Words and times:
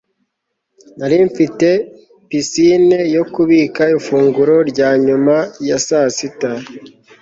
nari 0.97 1.17
mfite 1.29 1.67
pisine 2.27 2.99
yo 3.15 3.23
kubika 3.33 3.83
ifunguro 3.97 4.55
rya 4.69 4.89
nyuma 5.05 5.35
ya 5.67 5.77
saa 5.87 6.07
sita 6.17 6.51